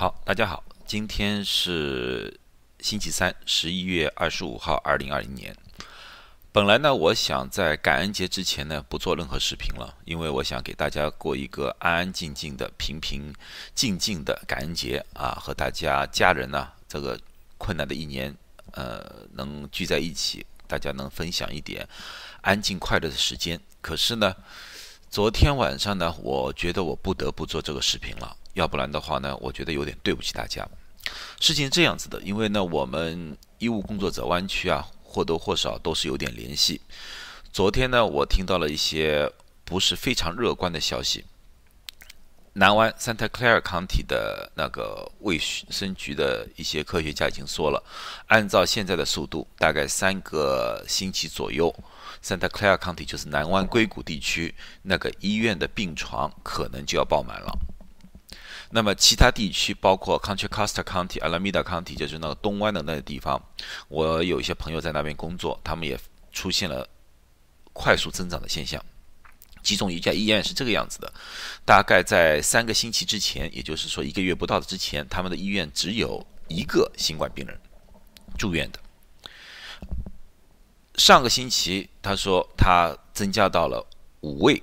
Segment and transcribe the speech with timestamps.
[0.00, 2.40] 好，大家好，今天是
[2.78, 5.54] 星期三，十一月二十五号，二零二零年。
[6.52, 13.30] 本来呢，我想在感恩节之前呢，不做任何视频了，因为我想给大家过一个安安静静的、平平
[13.74, 17.20] 静静的感恩节啊，和大家家人呢，这个
[17.58, 18.34] 困难的一年，
[18.72, 19.04] 呃，
[19.34, 21.86] 能聚在一起，大家能分享一点
[22.40, 23.60] 安静快乐的时间。
[23.82, 24.34] 可是呢，
[25.10, 28.34] 昨天晚上呢，我觉得我不得不做这个视频了。
[28.54, 30.68] 要不然的话呢，我觉得有点对不起大家。
[31.40, 36.80] 事情这样子的，因为呢，我们医务工作者湾区啊，或多或少都是有点联系。
[37.52, 39.30] 昨天呢，我听到了一些
[39.64, 41.24] 不是非常乐观的消息。
[42.52, 47.82] 南湾 Santa Clara County 的那个卫生局的一些科学家已经说了，
[48.26, 51.72] 按照现在的速度，大概三个星期左右
[52.22, 57.56] ，Santa Clara County 就是南湾硅谷地区那个医院的病床可能就要爆满了。
[58.72, 63.40] 那么其他地区，包括 Contra Costa County、Alameda County，就是那个东湾的那个地方，
[63.88, 65.98] 我有一些朋友在那边工作，他们也
[66.30, 66.88] 出现了
[67.72, 68.80] 快速增长的现象。
[69.62, 71.12] 其中一家医院是这个样子的，
[71.66, 77.60] 大概在三个星期之前，也就是说一个月不到的之前，他们的医院只有一个新冠病人
[78.38, 78.78] 住院的。
[80.94, 83.84] 上个星期，他说他增加到了
[84.20, 84.62] 五位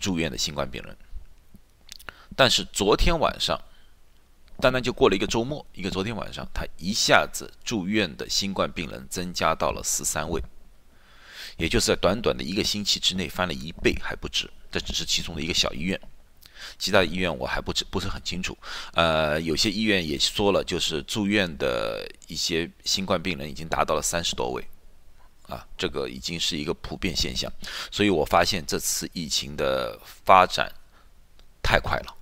[0.00, 0.96] 住院的新冠病人。
[2.36, 3.60] 但是昨天晚上，
[4.60, 10.40] 单单就过了一个周末，一个昨天晚上，他一下子住院的新冠病人增加到了十三位，
[11.56, 14.48] 也就是在短短的一个星期之内翻了一倍还不止。
[14.70, 16.00] 这只是其中的一个小医院，
[16.78, 18.56] 其他医院我还不知不是很清楚。
[18.94, 24.66] 呃，有些医院也说了，就是住院的一些新冠病人已经达到了三十多位，
[25.48, 27.52] 啊，这个已经是一个普遍现象。
[27.90, 30.72] 所以我发现这次疫情的发展
[31.62, 32.16] 太快了。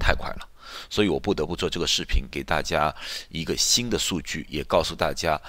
[0.00, 0.48] 太快了，
[0.88, 2.92] 所以我不得不做这个视频，给大家
[3.28, 5.40] 一个新的数据，也告诉大家，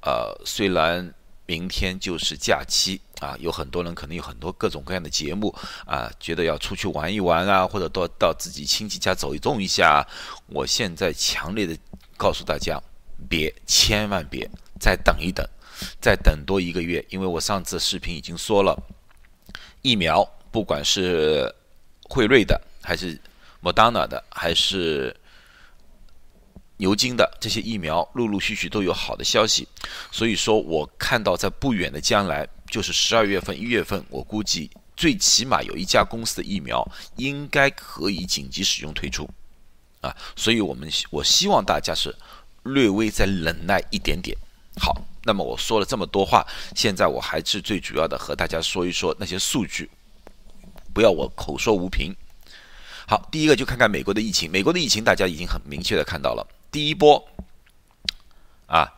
[0.00, 1.12] 呃，虽然
[1.44, 10.06] 明天就是假期啊，有很多人可能有很多各种各样的节目啊，觉得要出去玩一玩啊，或者到到自己亲戚家走一动一下。
[10.46, 11.76] 我现在强烈的
[12.16, 12.80] 告诉大家，
[13.28, 14.48] 别，千万别，
[14.80, 15.46] 再等一等，
[16.00, 18.76] 再等多一个月，因为我上次视频已经说了，
[19.82, 21.54] 疫苗不管是
[22.08, 23.20] 辉瑞的还是。
[23.66, 25.12] 莫达纳的还是
[26.76, 29.66] 牛津的这些疫苗，陆陆续续都有好的消息，
[30.12, 39.28] 所以说我看到在不远的将来，就是十二月份、一月份，我估计最起码有一家公司的疫苗应该可以紧急使用推出，
[40.00, 42.14] 啊，所以我们我希望大家是
[42.62, 44.38] 略微再忍耐一点点。
[44.80, 46.46] 好，那么我说了这么多话，
[46.76, 49.90] 现在我还是最主要的和大家说一说那些数据，
[50.94, 52.14] 不要我口说无凭。
[53.08, 54.50] 好，第一个就看看美国的疫情。
[54.50, 57.24] 美国的疫情大家已经很明确的看到了，第一波
[58.66, 58.92] 啊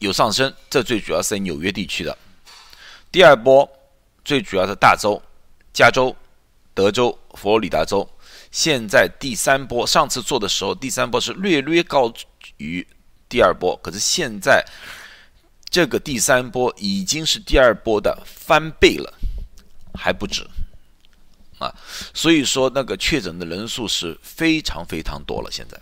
[0.00, 2.18] 有上升，这最主要是在纽约地区的。
[3.12, 3.68] 第二波
[4.24, 5.22] 最主要是大州，
[5.72, 6.14] 加州、
[6.74, 8.08] 德州、佛罗里达州。
[8.50, 12.12] 现在第三波，上次做的时候，第三波是略略高
[12.56, 12.84] 于
[13.28, 14.64] 第二波，可是现在
[15.70, 19.14] 这个第三波已经是第二波的翻倍了，
[19.94, 20.44] 还不止。
[21.58, 21.72] 啊，
[22.12, 25.80] 所以说那个确诊的人数是非常非常多了，现在，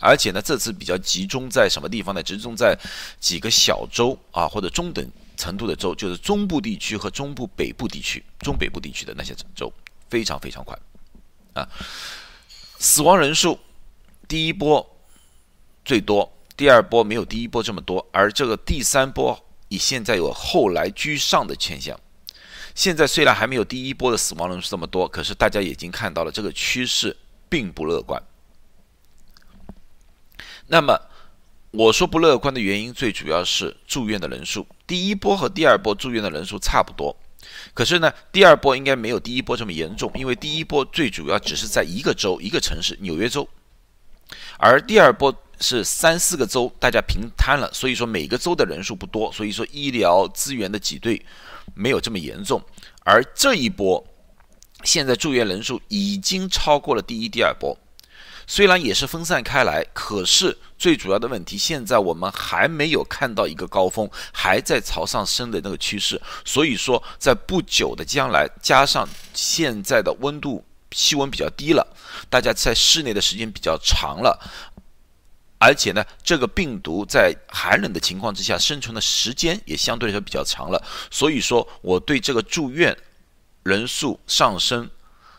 [0.00, 2.22] 而且呢，这次比较集中在什么地方呢？
[2.22, 2.76] 集中在
[3.20, 9.72] 几个小州啊，或者中等程度的州，就是中部地区和中部北部地区、中北部地区的那些州，
[10.10, 10.78] 非常非常快
[11.54, 11.68] 啊。
[12.78, 13.58] 死亡人数
[14.26, 14.84] 第一波
[15.84, 19.38] 最多，第二波没有第一波这么多，而这个第三波
[19.68, 21.98] 以现在有后来居上的现象。
[22.74, 27.16] 现在虽然还没有第一波的死亡人数这么多，可是大家已经看到了这个趋势
[27.48, 28.20] 并不乐观。
[30.66, 30.98] 那么
[31.70, 34.66] 我说不乐观的原因，最主要是住院的人数。
[34.86, 37.16] 第一波和第二波住院的人数差不多，
[37.72, 43.48] 可是呢，第二波应该没有第一波这么严重，因为第一波最主要只是在一个州、一个城市——纽约州，
[44.58, 51.24] 而第二波是三四个州，大家平摊了，所以说每个州的人数不多，所以说医疗资源的挤兑。
[51.74, 52.62] 没有这么严重，
[53.04, 54.04] 而这一波
[54.82, 57.76] 现在住院人数已经超过了第一、第二波，
[58.46, 66.20] 虽然也是分散开来，可是最主要的问题，现在我们还没有看到一个高峰，还在朝上升的那个趋势。
[66.44, 71.86] 所以说，在不久的将来，加上现在的温度气温比较低了，
[72.28, 74.38] 大家在室内的时间比较长了。
[75.64, 82.94] 而且呢，这个病毒在寒冷的情况之下生存的时间也相对来说比较长了，所以说我对这个住院
[83.62, 84.90] 人数上升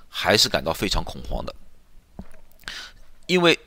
[0.10, 1.54] 还是感到非常恐慌的。
[3.28, 3.60] 因为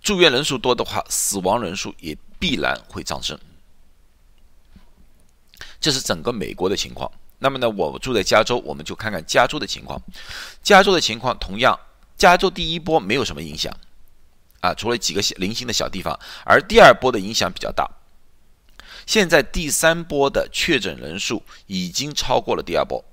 [0.00, 3.36] 住院人数多的话，死亡人数也必然会上升。
[5.80, 7.10] 这是整个美国的情况。
[7.40, 10.00] 那么呢，我住在加州，我们就看看加州的情况。
[10.62, 11.76] 加州的情况同样，
[12.16, 13.76] 加州第一波没有什么影响，
[14.64, 17.86] 啊，除了几个零星的小地方，而第二波的影响比较大。
[19.04, 23.04] 现在第三波的确诊人数已经超过了第二波，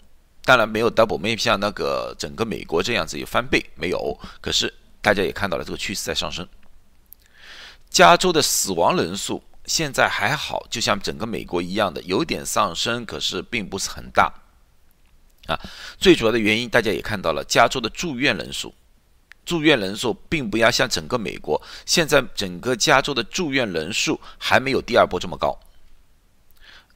[0.45, 4.17] 当然没有 double，没有像那个整个美国这样子有翻倍，没有。
[4.39, 6.47] 可是大家也看到了这个趋势在上升。
[7.89, 9.43] 加州的死亡人数。
[9.65, 14.33] 现在还好，就像整个美国一样的，有点上升，可是并不是很大。
[15.45, 15.55] 啊，
[15.99, 18.73] 最主要的原因大家也看到了，加州的住院人数，
[19.45, 25.57] 住院人数并不要像整个美国，现在整个加州的住院人数还没有第二波这么高。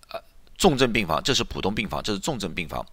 [0.09, 0.21] 呃，
[0.57, 2.86] 重症病房这是普通病房，这是重症病房，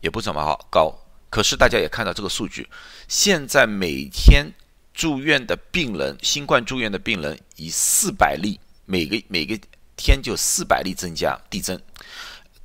[0.00, 0.94] 也不怎么好高。
[1.30, 2.68] 可是大家也看到这个数据，
[3.06, 4.50] 现在每天
[4.94, 8.58] 住院的病人，新冠住院的病人以四百例。
[8.90, 9.54] 每个每个
[9.96, 11.78] 天就四百例增加递增，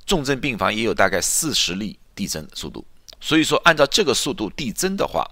[0.06, 2.82] 重症病房也有大概四十例递增速度。
[3.20, 5.22] 所以说，按照这个速度递增的话，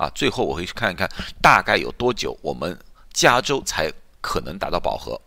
[0.00, 1.08] 啊，最后我会去看一看
[1.42, 2.78] 大概有多久我们
[3.12, 5.20] 加州才可能达到饱和。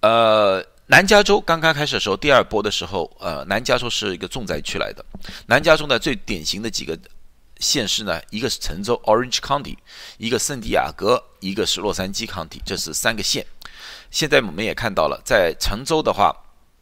[0.00, 5.04] 呃，南加州刚刚开始的时候，第二波的时候，呃，南加州是一个重灾区来的。
[5.46, 6.98] 南加州呢，最典型的几个。
[7.58, 9.78] 县市呢，一个是橙州 （Orange County），
[10.18, 13.46] 一个圣地亚哥，一个是洛杉矶 County，这是三个县。
[14.10, 16.36] 现在我们也看到了，在橙州的话，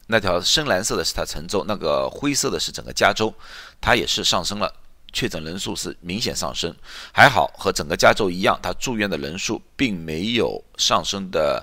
[0.08, 3.32] 那条深蓝色的是它橙州，那个灰色的是整个加州，
[3.80, 4.74] 它也是上升了，
[5.14, 6.74] 确诊人数是明显上升。
[7.10, 11.62] 还好和整个加州一样，他住院的人数并没有上升的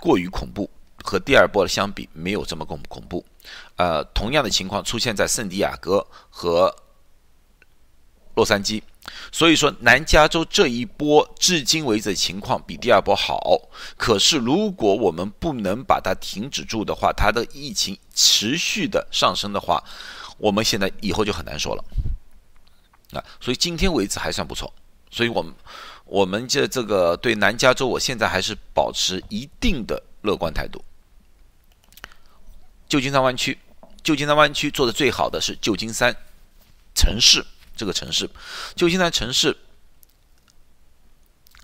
[0.00, 0.70] 过于恐怖，
[1.04, 3.22] 和第二波相比没有这么恐恐怖。
[3.76, 6.74] 呃，同样的情况出现在圣地亚哥和。
[8.36, 8.82] 洛杉矶，
[9.30, 13.60] 所以说南加州这一波至今为止的情况比第二波好。
[13.96, 19.80] 可是如果我们不能把它停止住的话，它的疫情持续的上升的话，
[20.36, 21.84] 我们现在以后就很难说了。
[23.14, 24.72] 啊，所以今天为止还算不错。
[25.10, 25.54] 所以我们
[26.04, 30.84] 我们这这个对南加州，我现在还是保持一定的乐观态度。
[32.88, 33.58] 旧金山湾区，
[34.02, 36.14] 旧金山湾区做的最好的是旧金山
[36.94, 37.44] 城市。
[37.76, 38.30] 这个城市，
[38.76, 39.56] 旧金山城市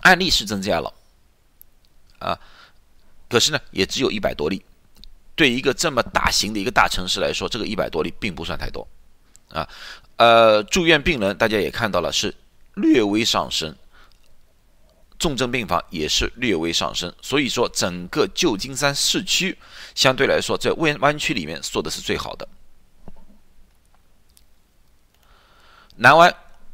[0.01, 0.93] 案例是增加了，
[2.19, 2.37] 啊，
[3.29, 4.61] 可是呢，也只有一百多例。
[5.35, 8.85] 对一个这么大型的一个大城市来说，这个一百多例并不算太多，
[9.51, 9.65] 啊，
[10.21, 12.35] 呃，住院病人大家也看到了是
[12.75, 13.75] 略微上升，
[15.17, 17.11] 重症病房也是略微上升。
[17.23, 19.57] 所以说，整个旧金山市区
[19.95, 22.47] 相对来说，在湾湾区里面做的是最好的。
[25.95, 26.31] 南湾、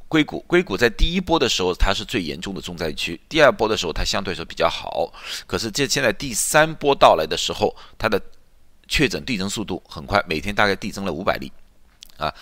[0.10, 5.14] 硅谷，硅谷在第一波的时候它是最严重的重灾区，第二波的时候它相对说比较好。
[5.46, 8.22] 可是这现在第三波到来的时候，它的
[8.90, 11.50] 确诊递增速度很快，每天大概递增了五百例。
[12.18, 12.34] 啊，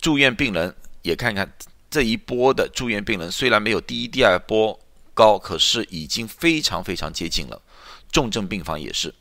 [0.00, 1.52] 住院病人也看看
[1.90, 4.78] 这一波的住院病人，虽然没有第一、第二波
[5.14, 7.60] 高，可是已经非常非常接近了。
[8.10, 9.14] 重症病房也是，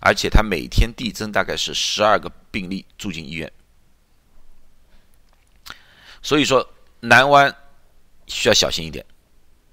[0.00, 3.50] 而且它每天递增大概是十二个病例住进医院。
[6.22, 6.68] 所以说，
[7.00, 7.54] 南湾
[8.26, 9.04] 需要小心一点。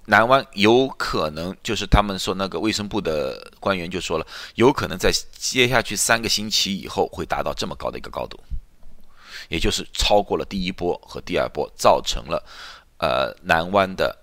[0.07, 8.39] 南湾有可能就是他们说那个卫生部的官员就说了，有可能在接下去三个星期以后会达到这么高的一个高度，
[9.49, 12.43] 也就是超过了第一波和第二波，造成了
[12.99, 14.17] 呃南湾的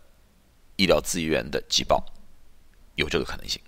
[0.76, 2.04] 医疗资源的挤爆，
[2.94, 3.60] 有这个可能性。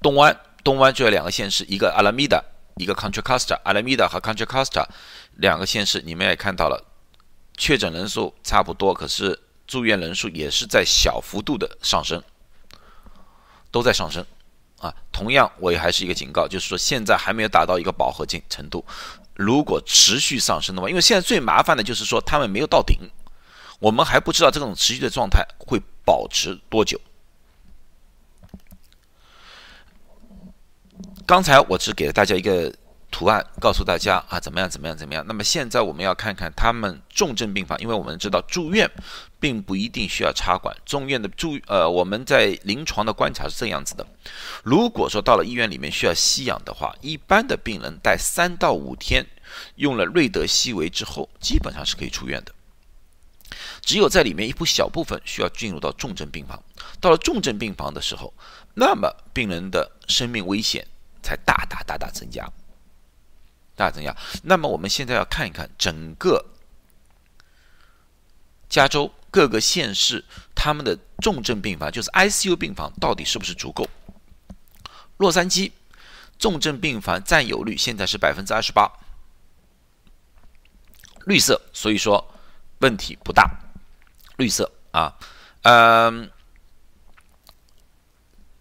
[0.00, 2.42] 东湾，东湾就有两个县市，一个阿拉米达。
[2.78, 4.86] 一个 Contra Costa、阿拉米达和 Contra Costa
[5.36, 6.84] 两个县市，你们也看到了，
[7.56, 12.22] 确诊人数差不多，可是住院人数也是在小幅度的上升，
[13.70, 14.22] 都在上升
[14.78, 14.94] 啊。
[15.12, 18.84] 同样，我也还是一个警告，就是说现在还没有达到一个饱和境程度。
[19.34, 22.98] 如果持续上升的话，因为现在最麻烦的就是说他们没有到顶，
[23.78, 27.00] 我们还不知道这种持续的状态会保持多久。
[31.26, 32.72] 刚才我只给了大家一个
[33.08, 35.24] 图案，告诉大家啊怎么样怎么样怎么样。
[35.26, 38.90] 那么现在我们要看看他们重症病房，因为我们知道住院
[39.40, 44.06] 并不一定需要插管，住院的住呃我们在临床的观察是这样子的。
[44.62, 49.24] 如果说到了医院里面需要吸氧的话，一般的病人待三到五天，
[49.76, 52.52] 用了瑞德西韦之后，基本上是可以出院的。
[53.80, 56.62] 只有在里面一部小部分需要进入到重症病房，
[57.00, 58.34] 到了重症病房的时候，
[58.74, 60.86] 那么病人的生命危险。
[61.22, 62.48] 才大大大大增加，
[63.76, 64.16] 大增压。
[64.42, 66.44] 那么我们现在要看一看整个
[68.68, 73.88] 加州各个县市他们的重症病房，就是 ICU 病房到底是不是足够？
[75.18, 75.70] 洛杉矶
[76.38, 78.90] 重症病房占有率现在是百分之二十八，
[81.26, 82.34] 绿色，所以说
[82.80, 83.48] 问题不大。
[84.36, 85.16] 绿色啊，
[85.62, 86.30] 嗯，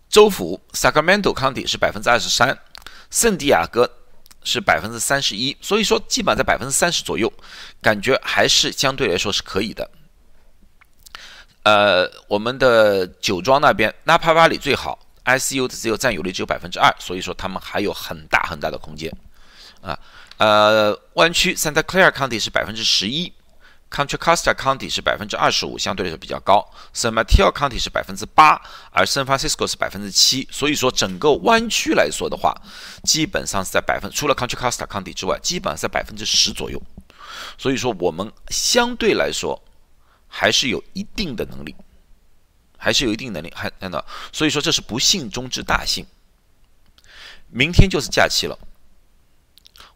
[0.08, 2.58] 州府 Sacramento County 是百分之二十三，
[3.12, 4.05] 圣地亚哥
[4.46, 7.32] 是百分之三十一，所以说基本上在百分之三十左右，
[7.82, 9.90] 感觉还是相对来说是可以的。
[11.64, 19.12] 呃，我们的酒庄那边纳帕巴里最好，ICU 的只有占有率只有百分之二，所以说他们还有很大很大的空间
[19.82, 19.98] 啊。
[20.38, 23.34] 呃，湾区 Santa Clara County 是百分之十一
[23.96, 26.70] ，Contra Costa County 是百分之二十五，相对来说比较高。
[26.94, 28.62] San Mateo County 是百分之八，
[28.92, 32.54] 而 San Francisco 是百分之七，所以说整个湾区来说的话，
[33.04, 36.82] 基本上是在百分除了 Contra Costa County 之外，基本上在百分之十左右。
[37.58, 39.62] 所以说我们相对来说。
[40.38, 41.74] 还是有一定的能力，
[42.78, 46.06] 还是有一定能力，还看到，所以说这是不幸中之大幸。
[47.48, 48.60] 明天就是假期了，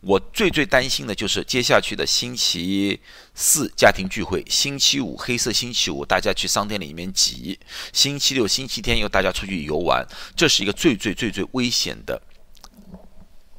[0.01, 3.01] 我最最担心的就是接下去的星期
[3.35, 7.59] 四家庭聚会，星期五黑色星期五大家去商店里面挤，
[7.91, 12.21] 星期六、星期天又大家出去游玩，这是一个最最最最危险的。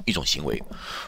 [0.07, 0.61] 一种行为，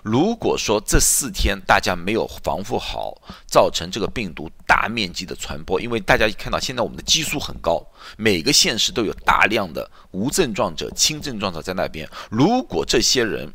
[0.04, 7.82] 如果说这四天大家没有防护好，造成这个病毒大面积的传播，因为大家看到现在我们的基数很高，
[8.18, 12.06] 每个县市都有大量的无症状者、轻症状者在那边。
[12.30, 13.52] 如果这些人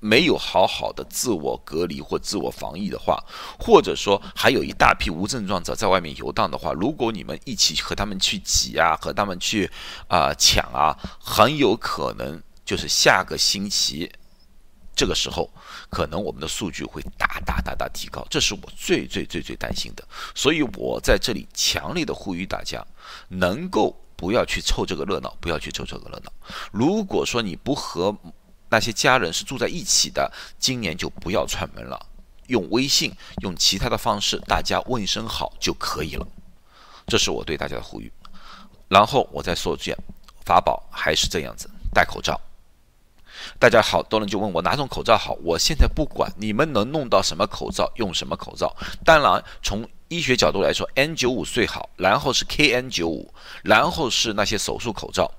[0.00, 3.22] 没有好好的自我隔离或自我防疫的话，
[3.58, 9.70] 或者说还有一大批无症状者在外面游荡的话，如果你们一起和他们去挤啊，和他们去
[10.08, 14.10] 啊抢啊，很有可能就是下个星期。
[14.94, 15.48] 这个时候，
[15.88, 20.02] 可能我们的数据会大大大大提高，这是我最最最最担心的。
[20.34, 22.84] 所以我在这里强烈的呼吁大家，
[23.28, 26.32] 能够不要去凑这个热闹，不要去凑这个热闹。
[26.72, 28.12] 如果说你不和
[28.68, 32.06] 那些家人是住在一起的，今年就不要串门了，
[32.48, 36.26] 用微信，用其他的方式，大家问声好就可以了。
[37.06, 38.12] 这是我对大家的呼吁。
[38.88, 39.96] 然后我再说一遍，
[40.44, 42.40] 法宝还是这样子，戴口罩。
[43.58, 48.74] 大家好多人就问我哪种口罩好，我现在不管你们能弄到什么口罩，用什么口罩。
[49.04, 53.28] 当然，从医学角度来说，N95 最好，然后是 KN95，
[53.62, 55.30] 然后是那些手术口罩，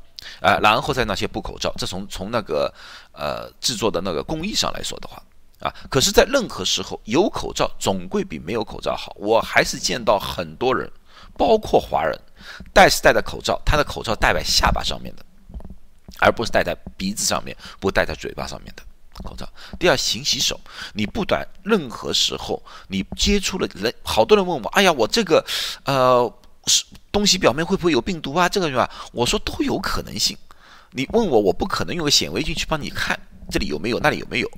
[0.41, 1.73] 啊，然后再那些布口罩。
[1.77, 2.73] 这从从那个
[3.11, 5.21] 呃制作的那个工艺上来说的话，
[5.59, 9.15] 啊，可是，在任何时候有口罩总归比没有口罩好。
[9.17, 10.91] 我还是见到很多人，
[11.37, 12.19] 包括华人，
[12.73, 15.25] 戴是戴的口罩，他的口罩戴在下巴上面的。
[16.21, 18.83] 而不是戴在鼻子上面，不戴在嘴巴上面的
[19.23, 19.47] 口罩。
[19.79, 20.59] 第二，勤洗手。
[20.93, 25.41] 你不管任何时候，你接触了人，好多人问我，哎呀，我这个，
[25.85, 26.29] 呃，
[26.65, 28.47] 是东西表面会不会有病毒啊？
[28.47, 28.89] 这个是吧？
[29.11, 30.37] 我说都有可能性。
[30.91, 33.19] 你问我，我不可能用个显微镜去帮你看
[33.51, 34.49] 这里有没有，那里有没有。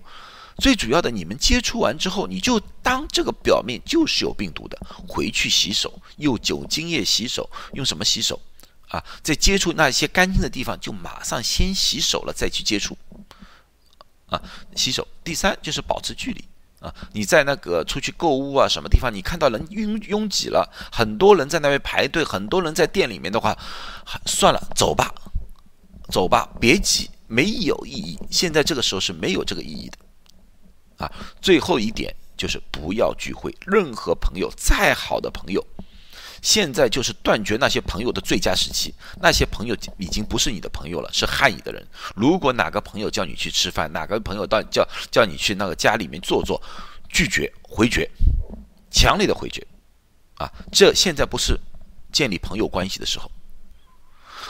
[0.57, 4.77] 最主要的，你们接触完之后，你就当这个表面就是有病毒的，
[5.07, 8.39] 回去洗手，用酒精液洗手，用什么洗手？
[8.89, 12.97] 啊，在接触那些干净的地方，就马上先洗手了，再去接触。
[14.27, 14.41] 啊，
[14.75, 15.07] 洗手。
[15.23, 16.43] 第三就是保持距离。
[16.81, 23.55] 啊，你在那个出去购物啊，什么地方你看到人拥拥挤了，很多人在那边排队，很多人在店里面的话，
[24.25, 25.13] 算了，走吧，
[26.09, 28.17] 走吧，别挤，没有意义。
[28.31, 31.05] 现在这个时候是没有这个意义的。
[31.05, 35.63] 啊，最后一点就是不要聚会，任何朋友，再好的朋友。
[36.41, 41.85] 现在就是断绝那些朋友的最佳时期，那些朋友已经不是你的朋友了，是害你的人。
[42.15, 46.61] 如果哪个朋友叫你去吃饭，哪个朋友到叫叫你去那个家里面坐坐，
[47.09, 48.09] 拒绝回绝，
[48.89, 49.65] 强烈的回绝，
[50.35, 51.59] 啊，这现在不是
[52.11, 53.31] 建立朋友关系的时候。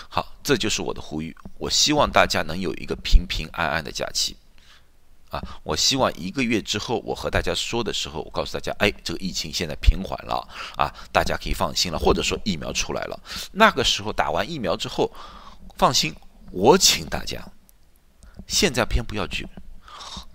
[0.07, 4.36] 好，这就是我的呼吁，我希望大家能有一个平平安安的假期。
[5.32, 13.20] 啊，我希望一个月之后，我和大家说的时候，我告诉大家，哎，这个疫情现在平缓了，啊，大家可以放心了，或者说疫苗出来了，
[13.54, 15.12] 那个时候打完疫苗之后，
[15.78, 16.14] 放心，
[16.52, 17.42] 我请大家，
[18.46, 19.48] 现在偏不要聚，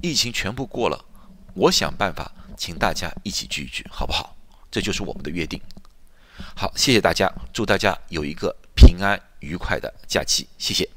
[0.03, 1.05] 疫情全部过了，
[1.55, 4.35] 我想办法请大家一起聚一聚，好不好？
[4.71, 5.61] 这就是我们的约定。
[6.55, 10.89] 好，谢谢大家，祝大家有一个平安愉快的假期，谢谢。